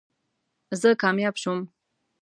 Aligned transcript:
زه 0.81 0.89
کامیاب 1.01 1.35
شوم 1.43 1.59